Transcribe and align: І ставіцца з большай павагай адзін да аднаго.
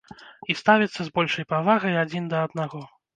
І 0.53 0.53
ставіцца 0.61 1.01
з 1.09 1.13
большай 1.19 1.47
павагай 1.51 1.99
адзін 2.05 2.31
да 2.33 2.41
аднаго. 2.47 2.81